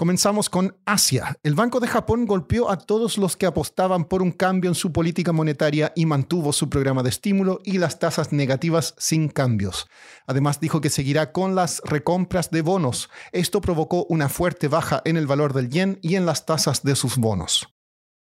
[0.00, 1.36] Comenzamos con Asia.
[1.42, 4.92] El Banco de Japón golpeó a todos los que apostaban por un cambio en su
[4.94, 9.88] política monetaria y mantuvo su programa de estímulo y las tasas negativas sin cambios.
[10.26, 13.10] Además dijo que seguirá con las recompras de bonos.
[13.32, 16.96] Esto provocó una fuerte baja en el valor del yen y en las tasas de
[16.96, 17.68] sus bonos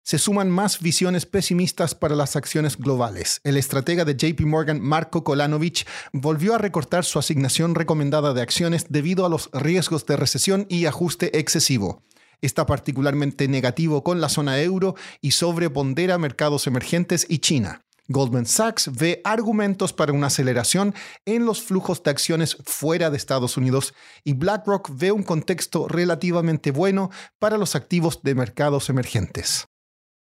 [0.07, 3.41] se suman más visiones pesimistas para las acciones globales.
[3.43, 8.85] El estratega de JP Morgan, Marco Kolanovich, volvió a recortar su asignación recomendada de acciones
[8.87, 12.03] debido a los riesgos de recesión y ajuste excesivo.
[12.41, 17.81] Está particularmente negativo con la zona euro y sobrepondera mercados emergentes y China.
[18.07, 23.57] Goldman Sachs ve argumentos para una aceleración en los flujos de acciones fuera de Estados
[23.57, 29.67] Unidos y BlackRock ve un contexto relativamente bueno para los activos de mercados emergentes.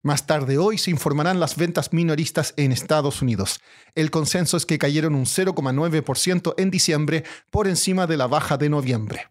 [0.04, 3.62] Más tarde hoy se informarán las ventas minoristas en Estados Unidos.
[3.96, 8.68] El consenso es que cayeron un 0,9% en diciembre por encima de la baja de
[8.68, 9.30] noviembre.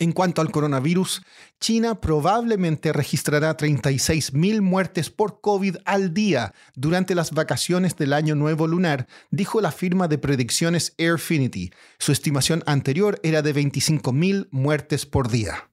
[0.00, 1.22] En cuanto al coronavirus,
[1.60, 8.66] China probablemente registrará 36.000 muertes por COVID al día durante las vacaciones del año nuevo
[8.66, 11.70] lunar, dijo la firma de predicciones Airfinity.
[11.98, 15.69] Su estimación anterior era de 25.000 muertes por día.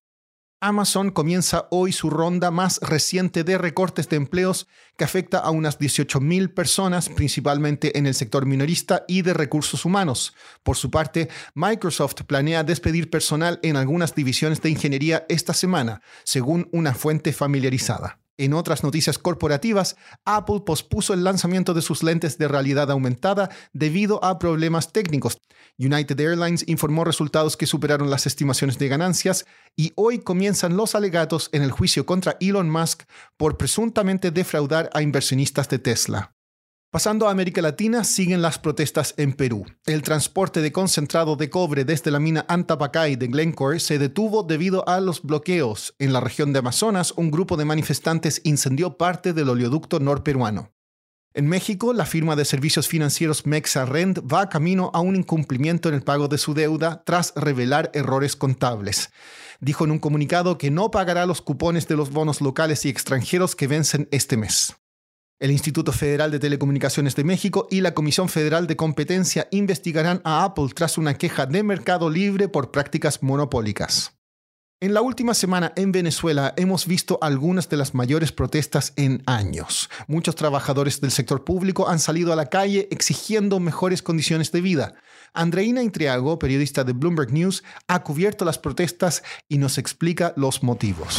[0.59, 5.77] Amazon comienza hoy su ronda más reciente de recortes de empleos que afecta a unas
[5.77, 10.33] 18.000 personas, principalmente en el sector minorista y de recursos humanos.
[10.63, 16.67] Por su parte, Microsoft planea despedir personal en algunas divisiones de ingeniería esta semana, según
[16.71, 18.19] una fuente familiarizada.
[18.37, 24.23] En otras noticias corporativas, Apple pospuso el lanzamiento de sus lentes de realidad aumentada debido
[24.23, 25.39] a problemas técnicos.
[25.79, 31.49] United Airlines informó resultados que superaron las estimaciones de ganancias y hoy comienzan los alegatos
[31.51, 33.03] en el juicio contra Elon Musk
[33.37, 36.36] por presuntamente defraudar a inversionistas de Tesla.
[36.97, 39.67] Pasando a América Latina, siguen las protestas en Perú.
[39.85, 44.83] El transporte de concentrado de cobre desde la mina Antapacay de Glencore se detuvo debido
[44.89, 45.93] a los bloqueos.
[45.99, 50.73] En la región de Amazonas, un grupo de manifestantes incendió parte del oleoducto norperuano.
[51.35, 55.93] En México, la firma de servicios financieros Mexa Rent va camino a un incumplimiento en
[55.93, 59.11] el pago de su deuda tras revelar errores contables.
[59.59, 63.55] Dijo en un comunicado que no pagará los cupones de los bonos locales y extranjeros
[63.55, 64.75] que vencen este mes.
[65.39, 70.43] El Instituto Federal de Telecomunicaciones de México y la Comisión Federal de Competencia investigarán a
[70.43, 74.17] Apple tras una queja de Mercado Libre por prácticas monopólicas.
[74.79, 79.91] En la última semana en Venezuela hemos visto algunas de las mayores protestas en años.
[80.07, 84.95] Muchos trabajadores del sector público han salido a la calle exigiendo mejores condiciones de vida.
[85.35, 91.15] Andreina Intriago, periodista de Bloomberg News, ha cubierto las protestas y nos explica los motivos.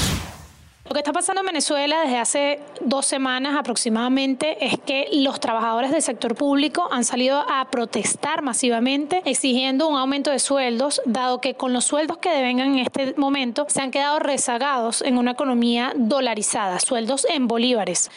[0.88, 5.90] Lo que está pasando en Venezuela desde hace dos semanas aproximadamente es que los trabajadores
[5.90, 11.52] del sector público han salido a protestar masivamente exigiendo un aumento de sueldos, dado que
[11.52, 15.92] con los sueldos que devengan en este momento se han quedado rezagados en una economía
[15.94, 18.10] dolarizada, sueldos en bolívares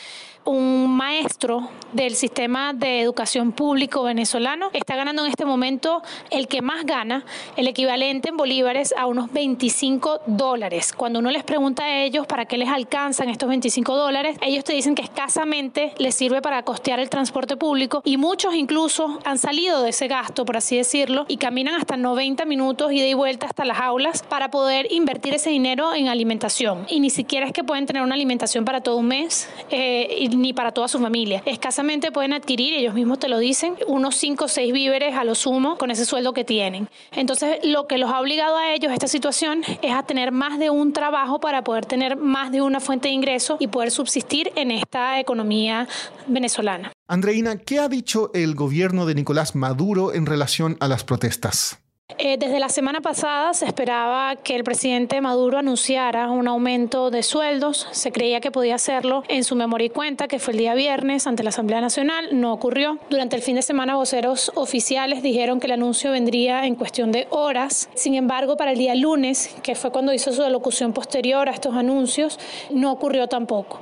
[0.45, 6.61] un maestro del sistema de educación público venezolano está ganando en este momento el que
[6.61, 7.25] más gana,
[7.57, 10.93] el equivalente en bolívares a unos 25 dólares.
[10.93, 14.73] Cuando uno les pregunta a ellos para qué les alcanzan estos 25 dólares, ellos te
[14.73, 19.81] dicen que escasamente les sirve para costear el transporte público y muchos incluso han salido
[19.81, 23.65] de ese gasto, por así decirlo, y caminan hasta 90 minutos ida y vuelta hasta
[23.65, 26.85] las aulas para poder invertir ese dinero en alimentación.
[26.89, 29.49] Y ni siquiera es que pueden tener una alimentación para todo un mes.
[29.69, 31.41] Eh, ni para toda su familia.
[31.45, 35.35] Escasamente pueden adquirir, ellos mismos te lo dicen, unos 5 o 6 víveres a lo
[35.35, 36.89] sumo con ese sueldo que tienen.
[37.11, 40.69] Entonces, lo que los ha obligado a ellos esta situación es a tener más de
[40.69, 44.71] un trabajo para poder tener más de una fuente de ingreso y poder subsistir en
[44.71, 45.87] esta economía
[46.27, 46.91] venezolana.
[47.07, 51.80] Andreina, ¿qué ha dicho el gobierno de Nicolás Maduro en relación a las protestas?
[52.17, 57.23] Eh, desde la semana pasada se esperaba que el presidente Maduro anunciara un aumento de
[57.23, 57.87] sueldos.
[57.91, 61.27] Se creía que podía hacerlo en su memoria y cuenta, que fue el día viernes
[61.27, 62.29] ante la Asamblea Nacional.
[62.31, 62.97] No ocurrió.
[63.09, 67.27] Durante el fin de semana, voceros oficiales dijeron que el anuncio vendría en cuestión de
[67.29, 67.89] horas.
[67.93, 71.75] Sin embargo, para el día lunes, que fue cuando hizo su alocución posterior a estos
[71.75, 72.39] anuncios,
[72.71, 73.79] no ocurrió tampoco.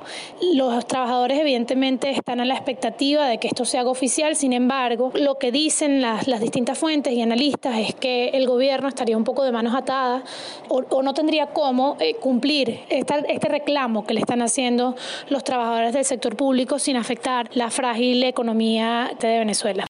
[0.54, 4.36] Los trabajadores, evidentemente, están a la expectativa de que esto se haga oficial.
[4.36, 8.88] Sin embargo, lo que dicen las, las distintas fuentes y analistas es que el gobierno
[8.88, 10.24] estaría un poco de manos atadas
[10.68, 14.95] o, no tendría cómo eh, cumplir este reclamo que le están haciendo
[15.30, 19.88] los trabajadores del sector público sin afectar la frágil economía de Venezuela.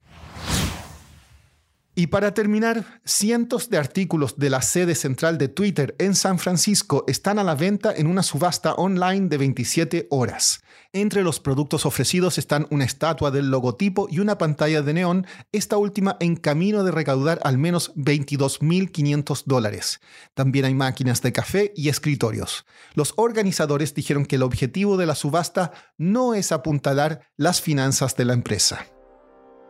[1.99, 7.03] Y para terminar, cientos de artículos de la sede central de Twitter en San Francisco
[7.09, 10.63] están a la venta en una subasta online de 27 horas.
[10.93, 15.75] Entre los productos ofrecidos están una estatua del logotipo y una pantalla de neón, esta
[15.75, 19.99] última en camino de recaudar al menos 22.500 dólares.
[20.35, 22.65] También hay máquinas de café y escritorios.
[22.93, 28.23] Los organizadores dijeron que el objetivo de la subasta no es apuntalar las finanzas de
[28.23, 28.85] la empresa.